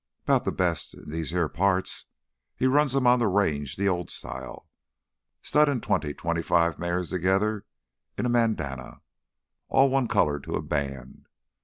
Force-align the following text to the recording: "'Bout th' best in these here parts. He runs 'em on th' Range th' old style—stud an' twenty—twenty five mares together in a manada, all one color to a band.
"'Bout 0.25 0.45
th' 0.45 0.57
best 0.57 0.95
in 0.95 1.11
these 1.11 1.29
here 1.29 1.47
parts. 1.47 2.07
He 2.55 2.65
runs 2.65 2.95
'em 2.95 3.05
on 3.05 3.19
th' 3.19 3.31
Range 3.31 3.75
th' 3.75 3.81
old 3.81 4.09
style—stud 4.09 5.69
an' 5.69 5.79
twenty—twenty 5.79 6.41
five 6.41 6.79
mares 6.79 7.11
together 7.11 7.67
in 8.17 8.25
a 8.25 8.29
manada, 8.29 9.01
all 9.69 9.91
one 9.91 10.07
color 10.07 10.39
to 10.39 10.55
a 10.55 10.61
band. 10.63 11.27